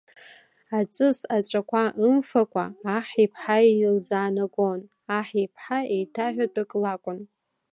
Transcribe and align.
Аҵыс 0.79 1.17
аҵәақәа 1.35 1.83
ымфакәа, 2.07 2.65
аҳ 2.95 3.07
иԥҳа 3.23 3.57
илзаанагон, 3.69 4.79
аҳ 5.17 5.27
иԥҳа 5.43 5.79
еиҭаҳәатәык 5.95 6.71
лакәын. 6.81 7.19